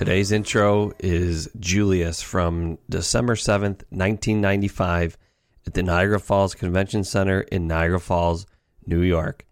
[0.00, 5.18] Today's intro is Julius from December 7th, 1995,
[5.66, 8.46] at the Niagara Falls Convention Center in Niagara Falls,
[8.86, 9.44] New York.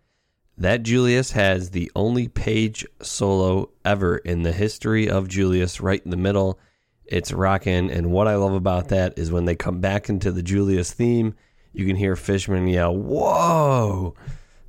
[0.57, 6.11] That Julius has the only page solo ever in the history of Julius right in
[6.11, 6.59] the middle.
[7.05, 10.43] It's rocking, and what I love about that is when they come back into the
[10.43, 11.35] Julius theme,
[11.75, 14.15] you can hear Fishman yell, Whoa!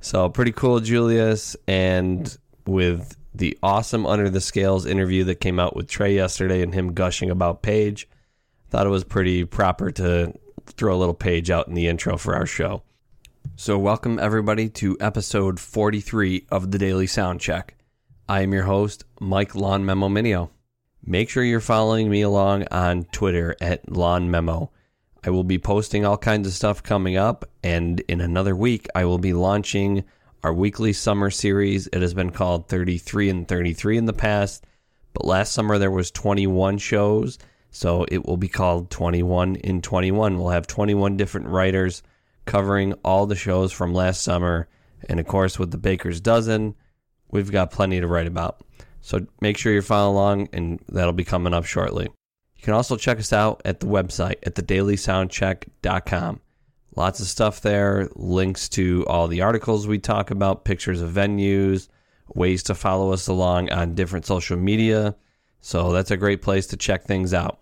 [0.02, 2.36] So, pretty cool, Julius, and
[2.66, 6.92] with the awesome Under the Scales interview that came out with Trey yesterday and him
[6.92, 8.06] gushing about Page.
[8.68, 10.34] Thought it was pretty proper to
[10.66, 12.82] throw a little Page out in the intro for our show.
[13.56, 17.76] So, welcome everybody to episode 43 of the Daily Sound Check.
[18.28, 20.50] I am your host, Mike Lawn Memo Minio.
[21.02, 24.70] Make sure you're following me along on Twitter at Lawn Memo.
[25.24, 29.06] I will be posting all kinds of stuff coming up, and in another week, I
[29.06, 30.04] will be launching
[30.42, 31.86] our weekly summer series.
[31.88, 34.64] It has been called 33 and 33 in the past,
[35.12, 37.38] but last summer there was 21 shows,
[37.70, 40.38] so it will be called 21 in 21.
[40.38, 42.02] We'll have 21 different writers
[42.46, 44.68] covering all the shows from last summer,
[45.08, 46.74] and of course with the Baker's dozen,
[47.30, 48.62] we've got plenty to write about.
[49.02, 52.08] So make sure you're following along, and that'll be coming up shortly.
[52.56, 56.40] You can also check us out at the website at thedailysoundcheck.com.
[56.96, 61.88] Lots of stuff there, links to all the articles we talk about, pictures of venues,
[62.34, 65.14] ways to follow us along on different social media.
[65.60, 67.60] So that's a great place to check things out.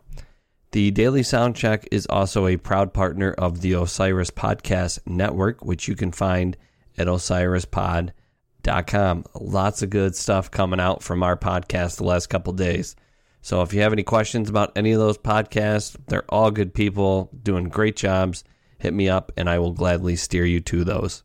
[0.72, 5.96] The Daily Soundcheck is also a proud partner of the Osiris Podcast Network, which you
[5.96, 6.56] can find
[6.96, 9.24] at osirispod.com.
[9.34, 12.96] Lots of good stuff coming out from our podcast the last couple days.
[13.40, 17.30] So if you have any questions about any of those podcasts, they're all good people
[17.42, 18.44] doing great jobs
[18.78, 21.22] hit me up and I will gladly steer you to those.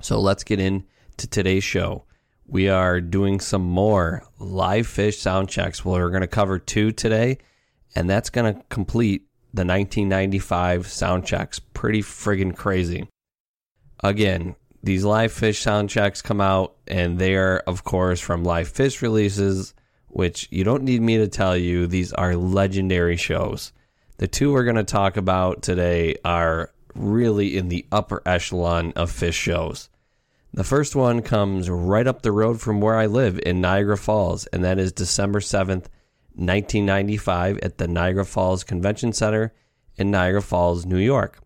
[0.00, 0.86] So let's get into
[1.16, 2.04] today's show.
[2.46, 5.84] We are doing some more live Phish sound checks.
[5.84, 7.38] We're going to cover two today,
[7.94, 11.60] and that's going to complete the 1995 sound checks.
[11.60, 13.08] Pretty friggin' crazy.
[14.02, 18.72] Again, these live Phish sound checks come out, and they are, of course, from live
[18.72, 19.74] Phish releases,
[20.08, 23.72] which you don't need me to tell you, these are legendary shows.
[24.20, 29.10] The two we're going to talk about today are really in the upper echelon of
[29.10, 29.88] Phish shows.
[30.52, 34.44] The first one comes right up the road from where I live in Niagara Falls,
[34.48, 35.88] and that is December 7th,
[36.34, 39.54] 1995, at the Niagara Falls Convention Center
[39.96, 41.40] in Niagara Falls, New York.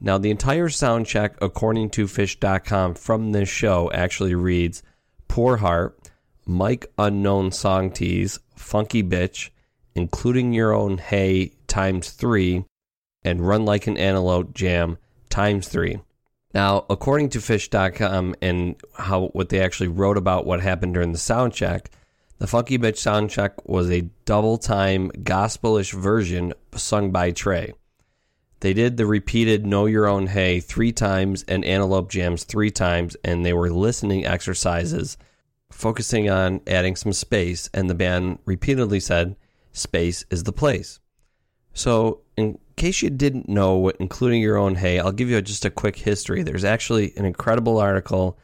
[0.00, 4.82] Now, the entire sound check, according to Phish.com, from this show actually reads
[5.28, 6.10] Poor Heart,
[6.46, 9.50] Mike Unknown Song Tease, Funky Bitch,
[9.94, 12.64] including your own Hey times three,
[13.22, 14.98] and Run Like an Antelope Jam
[15.28, 16.00] times three.
[16.54, 21.18] Now, according to Phish.com and how what they actually wrote about what happened during the
[21.18, 21.90] sound check,
[22.38, 27.74] the Funky Bitch sound check was a double time gospelish version sung by Trey.
[28.60, 33.16] They did the repeated Know Your Own Hey three times and Antelope Jams three times,
[33.22, 35.16] and they were listening exercises
[35.70, 39.36] focusing on adding some space, and the band repeatedly said,
[39.72, 40.98] Space is the place.
[41.78, 45.70] So, in case you didn't know, including your own hey, I'll give you just a
[45.70, 46.42] quick history.
[46.42, 48.36] There's actually an incredible article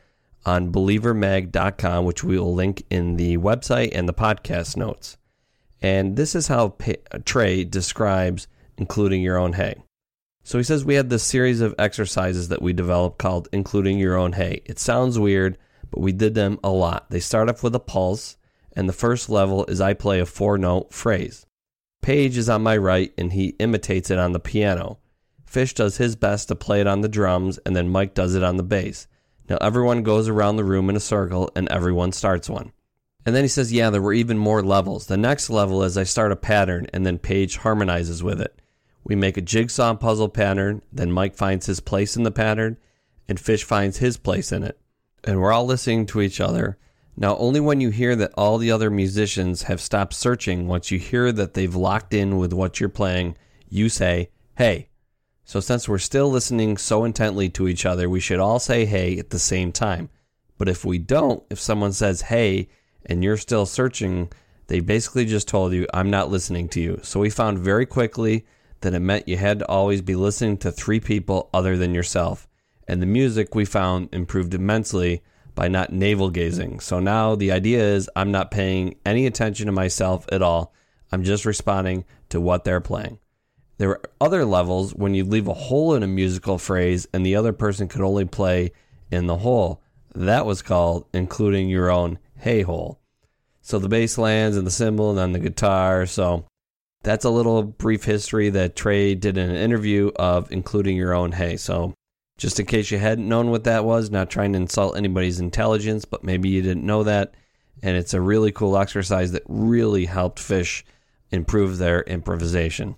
[0.47, 5.17] on believermag.com, which we will link in the website and the podcast notes.
[5.83, 6.77] And this is how
[7.25, 8.47] Trey describes
[8.79, 9.83] including your own hey.
[10.45, 14.17] So he says we had this series of exercises that we developed called including your
[14.17, 14.63] own hey.
[14.65, 15.59] It sounds weird,
[15.91, 17.11] but we did them a lot.
[17.11, 18.37] They start off with a pulse,
[18.77, 21.47] and the first level is I play a four note phrase.
[22.05, 24.99] Page is on my right and he imitates it on the piano.
[25.47, 28.43] Fish does his best to play it on the drums and then Mike does it
[28.43, 29.07] on the bass.
[29.49, 32.73] Now everyone goes around the room in a circle and everyone starts one.
[33.25, 35.07] And then he says, Yeah, there were even more levels.
[35.07, 38.61] The next level is I start a pattern and then Page harmonizes with it.
[39.03, 42.77] We make a jigsaw puzzle pattern, then Mike finds his place in the pattern,
[43.27, 44.79] and Fish finds his place in it.
[45.25, 46.77] And we're all listening to each other,
[47.17, 50.99] now, only when you hear that all the other musicians have stopped searching, once you
[50.99, 53.37] hear that they've locked in with what you're playing,
[53.69, 54.89] you say, hey.
[55.45, 59.19] So, since we're still listening so intently to each other, we should all say hey
[59.19, 60.09] at the same time.
[60.59, 62.69] But if we don't, if someone says hey
[63.07, 64.33] and you're still searching,
[64.67, 66.99] they basically just told you, I'm not listening to you.
[67.03, 68.45] So, we found very quickly
[68.81, 72.49] that it meant you had to always be listening to three people other than yourself.
[72.89, 75.23] And the music we found improved immensely
[75.55, 76.81] by not navel gazing.
[76.81, 80.75] So now the idea is I'm not paying any attention to myself at all.
[81.13, 83.19] I'm just responding to what they're playing.
[83.79, 87.37] There are other levels when you leave a hole in a musical phrase and the
[87.37, 88.73] other person could only play
[89.11, 89.83] in the hole.
[90.15, 93.01] That was called including your own hey hole.
[93.63, 96.07] So the bass lands and the cymbal and then the guitar.
[96.07, 96.45] So
[97.03, 101.33] that's a little brief history that Trey did in an interview of including your own
[101.33, 101.57] hey.
[101.57, 101.95] So
[102.37, 106.05] just in case you hadn't known what that was, not trying to insult anybody's intelligence,
[106.05, 107.35] but maybe you didn't know that.
[107.83, 110.83] And it's a really cool exercise that really helped Phish
[111.31, 112.97] improve their improvisation.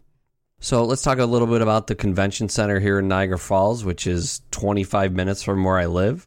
[0.58, 4.06] So let's talk a little bit about the convention center here in Niagara Falls, which
[4.06, 6.26] is 25 minutes from where I live.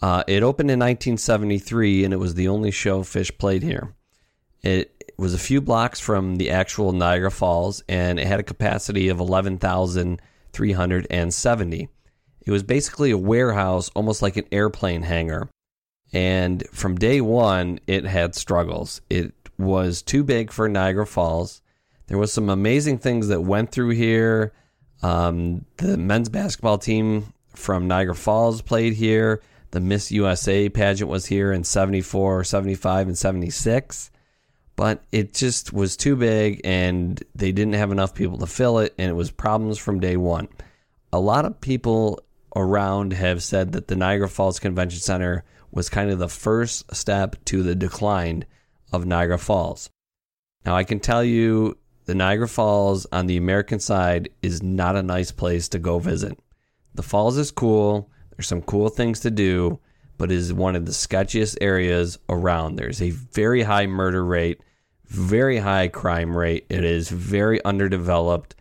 [0.00, 3.94] Uh, it opened in 1973 and it was the only show Phish played here.
[4.62, 9.08] It was a few blocks from the actual Niagara Falls and it had a capacity
[9.08, 11.88] of 11,370.
[12.48, 15.50] It was basically a warehouse, almost like an airplane hangar.
[16.14, 19.02] And from day one, it had struggles.
[19.10, 21.60] It was too big for Niagara Falls.
[22.06, 24.54] There was some amazing things that went through here.
[25.02, 29.42] Um, the men's basketball team from Niagara Falls played here.
[29.72, 34.10] The Miss USA pageant was here in 74, 75, and 76.
[34.74, 38.94] But it just was too big and they didn't have enough people to fill it,
[38.96, 40.48] and it was problems from day one.
[41.12, 42.20] A lot of people
[42.58, 47.36] around have said that the Niagara Falls Convention Center was kind of the first step
[47.46, 48.44] to the decline
[48.92, 49.90] of Niagara Falls.
[50.64, 55.02] Now, I can tell you the Niagara Falls on the American side is not a
[55.02, 56.38] nice place to go visit.
[56.94, 59.78] The falls is cool, there's some cool things to do,
[60.16, 62.76] but is one of the sketchiest areas around.
[62.76, 64.60] There's a very high murder rate,
[65.06, 66.66] very high crime rate.
[66.68, 68.56] It is very underdeveloped.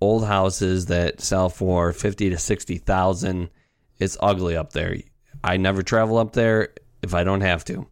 [0.00, 3.50] Old houses that sell for 50 to 60,000.
[3.98, 4.96] It's ugly up there.
[5.42, 6.68] I never travel up there
[7.02, 7.86] if I don't have to.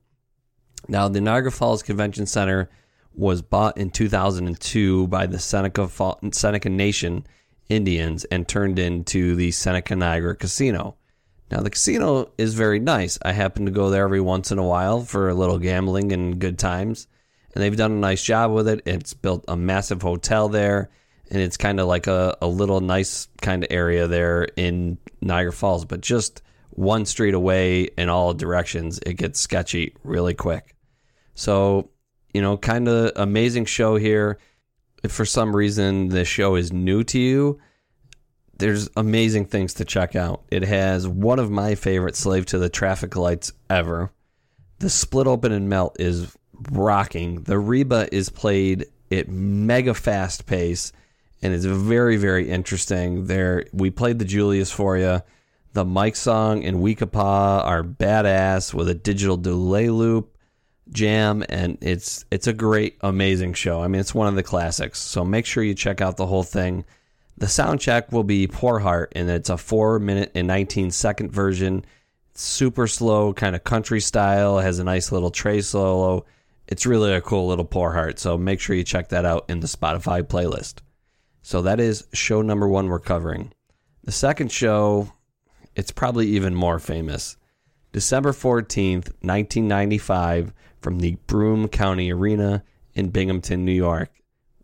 [0.89, 2.71] Now, the Niagara Falls Convention Center
[3.15, 5.89] was bought in 2002 by the Seneca,
[6.33, 7.27] Seneca Nation
[7.69, 10.97] Indians and turned into the Seneca Niagara Casino.
[11.51, 13.19] Now, the casino is very nice.
[13.23, 16.39] I happen to go there every once in a while for a little gambling and
[16.39, 17.07] good times.
[17.55, 18.83] And they've done a nice job with it.
[18.85, 20.91] It's built a massive hotel there.
[21.31, 25.53] And it's kind of like a, a little nice kind of area there in Niagara
[25.53, 25.85] Falls.
[25.85, 30.77] But just one street away in all directions, it gets sketchy really quick.
[31.35, 31.91] So,
[32.33, 34.39] you know, kind of amazing show here.
[35.03, 37.61] If for some reason the show is new to you,
[38.59, 40.45] there's amazing things to check out.
[40.51, 44.13] It has one of my favorite slave to the traffic lights ever.
[44.79, 46.35] The split open and melt is
[46.71, 47.43] rocking.
[47.43, 50.93] The Reba is played at mega fast pace
[51.47, 53.27] and it's very, very interesting.
[53.27, 55.23] There we played the Julius for you.
[55.75, 60.37] The Mike song and Weekapaug are badass with a digital delay loop
[60.89, 63.81] jam and it's it's a great amazing show.
[63.81, 64.99] I mean it's one of the classics.
[64.99, 66.85] So make sure you check out the whole thing.
[67.39, 71.31] The sound check will be Poor Heart and it's a 4 minute and 19 second
[71.31, 71.85] version.
[72.35, 76.25] super slow kind of country style, has a nice little Trey solo.
[76.67, 78.19] It's really a cool little Poor Heart.
[78.19, 80.81] So make sure you check that out in the Spotify playlist.
[81.47, 83.53] So that is show number 1 we're covering.
[84.03, 85.13] The second show
[85.77, 87.37] it's probably even more famous.
[87.93, 94.11] December 14th, 1995 from the Broome County Arena in Binghamton, New York,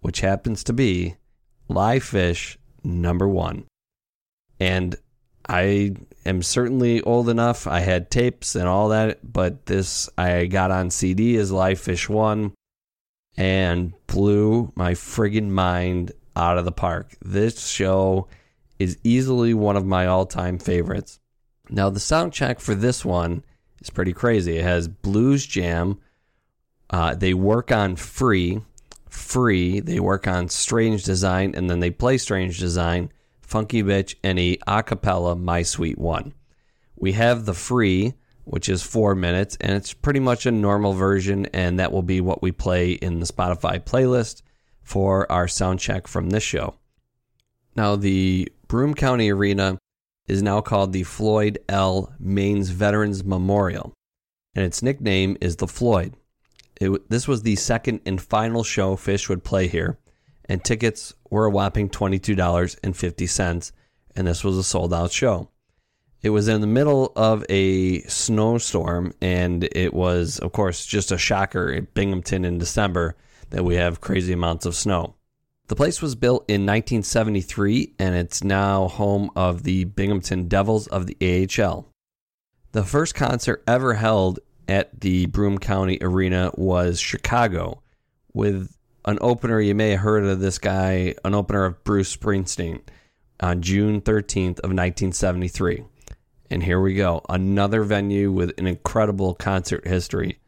[0.01, 1.15] which happens to be
[1.69, 3.65] live Phish number one.
[4.59, 4.97] And
[5.49, 5.95] I
[6.27, 7.69] am certainly old enough.
[7.69, 12.09] I had tapes and all that, but this I got on CD as Live Phish
[12.09, 12.55] One
[13.37, 17.15] and blew my friggin' mind out of the park.
[17.23, 18.29] This show
[18.79, 21.21] is easily one of my all time favorites.
[21.71, 23.45] Now, the sound check for this one
[23.81, 24.59] is pretty crazy.
[24.59, 25.99] It has Blues Jam,
[26.93, 28.61] uh, they work on free,
[29.09, 29.81] free.
[29.81, 33.11] They work on strange design, and then they play strange design,
[33.41, 36.35] funky bitch, and a acapella my sweet one.
[36.97, 41.47] We have the free, which is four minutes, and it's pretty much a normal version,
[41.47, 44.43] and that will be what we play in the Spotify playlist
[44.83, 46.75] for our sound check from this show.
[47.75, 49.79] Now, the Broome County Arena
[50.27, 52.13] is now called the Floyd L.
[52.23, 53.93] Maines Veterans Memorial,
[54.55, 56.15] and its nickname is the Floyd.
[56.81, 59.99] It, this was the second and final show Phish would play here,
[60.47, 63.73] and tickets were a whopping $22.50,
[64.17, 65.49] and this was a sold out show.
[66.23, 71.19] It was in the middle of a snowstorm, and it was, of course, just a
[71.19, 73.17] shocker at Binghamton in December
[73.53, 75.15] that we have crazy amounts of snow.
[75.69, 81.07] The place was built in 1973, and it's now home of the Binghamton Devils of
[81.07, 81.87] the AHL.
[82.73, 87.83] The first concert ever held at the Broome County Arena was Chicago
[88.33, 89.61] with an opener.
[89.61, 92.81] You may have heard of this guy, an opener of Bruce Springsteen
[93.41, 95.85] on June 13th of 1973.
[96.51, 100.39] And here we go, another venue with an incredible concert history.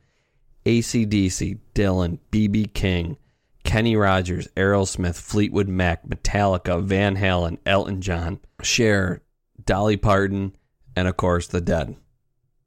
[0.66, 3.16] ACDC, Dylan, BB King,
[3.64, 9.22] Kenny Rogers, Aerosmith, Fleetwood Mac, Metallica, Van Halen, Elton John, Cher,
[9.64, 10.56] Dolly Parton,
[10.96, 11.96] and of course, The Dead.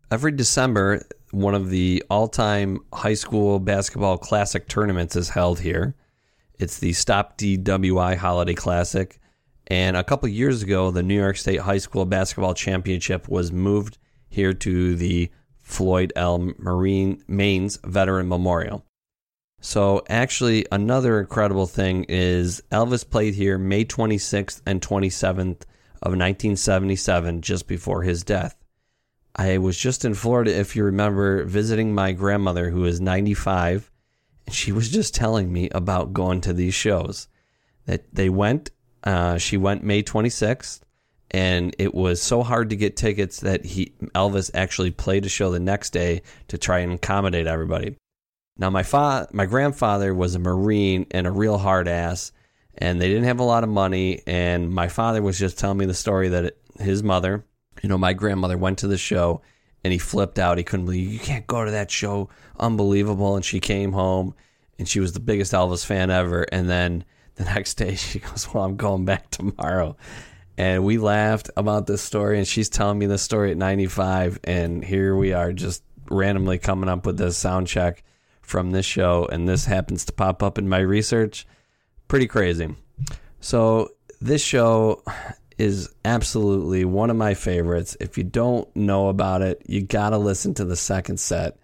[0.10, 5.96] Every December, one of the all time high school basketball classic tournaments is held here.
[6.60, 9.20] It's the Stop DWI Holiday Classic.
[9.68, 13.98] And a couple years ago, the New York State High School Basketball Championship was moved
[14.30, 15.30] here to the
[15.68, 16.54] Floyd L.
[16.58, 18.86] Marine Maines Veteran Memorial.
[19.60, 25.64] So, actually, another incredible thing is Elvis played here May 26th and 27th
[26.02, 28.56] of 1977, just before his death.
[29.36, 33.92] I was just in Florida, if you remember, visiting my grandmother, who is 95,
[34.46, 37.28] and she was just telling me about going to these shows.
[37.86, 38.72] That they went,
[39.04, 40.80] uh, she went May 26th,
[41.32, 45.52] and it was so hard to get tickets that he Elvis actually played a show
[45.52, 47.96] the next day to try and accommodate everybody.
[48.58, 52.32] Now my fa- my grandfather was a marine and a real hard ass
[52.78, 55.86] and they didn't have a lot of money and my father was just telling me
[55.86, 57.46] the story that it, his mother,
[57.82, 59.42] you know, my grandmother went to the show
[59.84, 60.58] and he flipped out.
[60.58, 62.30] He couldn't believe you can't go to that show.
[62.60, 63.36] Unbelievable.
[63.36, 64.34] And she came home
[64.80, 67.04] and she was the biggest Elvis fan ever and then
[67.36, 69.96] the next day she goes, "Well, I'm going back tomorrow."
[70.58, 74.84] And we laughed about this story and she's telling me the story at 95 and
[74.84, 78.04] here we are just randomly coming up with this sound check
[78.42, 81.46] from this show and this happens to pop up in my research.
[82.08, 82.74] Pretty crazy.
[83.40, 85.04] So this show
[85.60, 87.96] is absolutely one of my favorites.
[88.00, 91.58] If you don't know about it you got to listen to the second set.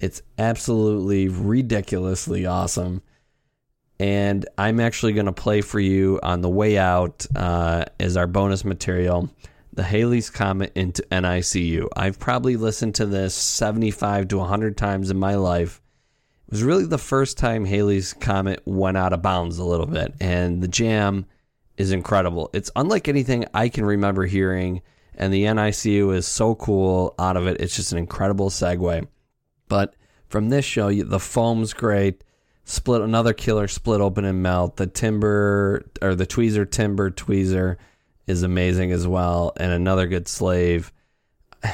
[0.00, 3.00] It's absolutely ridiculously awesome
[3.98, 8.26] and I'm actually going to play for you on the way out uh, as our
[8.26, 9.30] bonus material
[9.74, 11.88] the Halley's Comet into NICU.
[11.96, 15.82] I've probably listened to this 75 to 100 times in my life.
[16.46, 20.14] It was really the first time Halley's Comet went out of bounds a little bit,
[20.20, 21.26] and the jam
[21.76, 22.50] is incredible.
[22.52, 24.82] It's unlike anything I can remember hearing,
[25.16, 27.60] and the NICU is so cool out of it.
[27.60, 29.08] It's just an incredible segue.
[29.68, 29.96] But
[30.28, 32.22] from this show, the foam's great
[32.64, 34.76] split another killer split open and melt.
[34.76, 37.76] The timber or the tweezer timber tweezer
[38.26, 40.92] is amazing as well, and another good slave.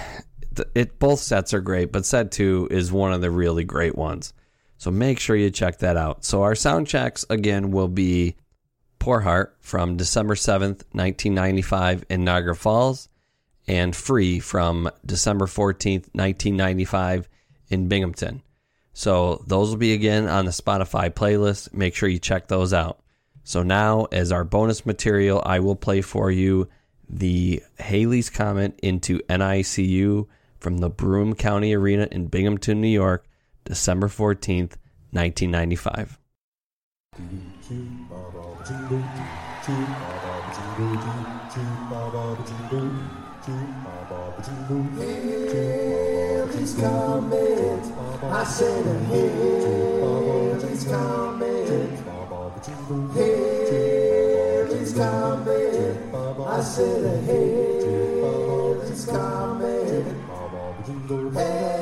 [0.74, 4.34] It both sets are great, but set two is one of the really great ones.
[4.76, 6.24] So make sure you check that out.
[6.24, 8.34] So our sound checks again will be
[8.98, 13.08] Poor Heart from December 7th, 1995 in Niagara Falls
[13.66, 17.28] and Free from December 14th, 1995
[17.68, 18.42] in Binghamton.
[18.92, 21.72] So those will be again on the Spotify playlist.
[21.72, 23.00] Make sure you check those out.
[23.44, 26.68] So now, as our bonus material, I will play for you
[27.08, 30.26] the Halley's Comet into NICU
[30.58, 33.26] from the Broome County Arena in Binghamton, New York,
[33.64, 34.76] December 14th,
[35.12, 36.18] 1995.
[46.58, 47.49] He's coming.
[48.32, 51.66] I said, here he's coming.
[53.14, 56.14] Here he's coming.
[56.14, 60.24] I said, here he's coming.
[61.34, 61.79] Here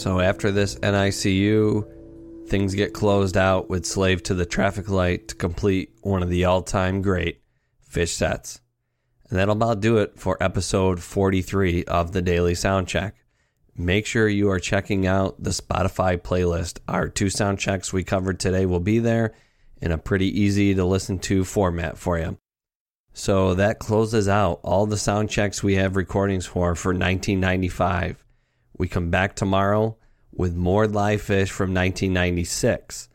[0.00, 5.34] So after this NICU, things get closed out with Slave to the Traffic Light to
[5.34, 7.42] complete one of the all time great
[7.86, 8.62] Phish sets.
[9.28, 13.14] And that'll about do it for episode 43 of the Daily Sound Check.
[13.76, 16.78] Make sure you are checking out the Spotify playlist.
[16.88, 19.34] Our two sound checks we covered today will be there
[19.82, 22.38] in a pretty easy to listen to format for you.
[23.12, 28.24] So that closes out all the sound checks we have recordings for for 1995.
[28.76, 29.96] We come back tomorrow
[30.32, 33.08] with more live Phish from 1996.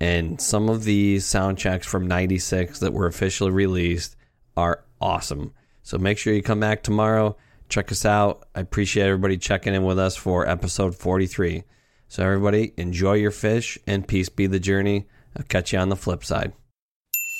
[0.00, 4.16] And some of these sound checks from 96 that were officially released
[4.56, 5.52] are awesome.
[5.82, 7.36] So make sure you come back tomorrow.
[7.68, 8.46] Check us out.
[8.54, 11.64] I appreciate everybody checking in with us for episode 43.
[12.10, 15.06] So, everybody, enjoy your Phish and peace be the journey.
[15.36, 16.54] I'll catch you on the flip side.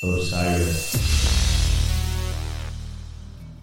[0.03, 0.93] Osiris.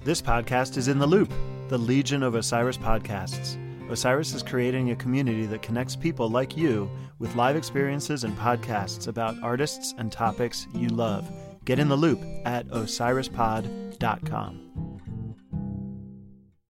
[0.03, 1.31] This podcast is in the loop,
[1.69, 3.57] the Legion of Osiris podcasts.
[3.89, 9.07] Osiris is creating a community that connects people like you with live experiences and podcasts
[9.07, 11.31] about artists and topics you love.
[11.65, 14.94] Get in the loop at osirispod.com.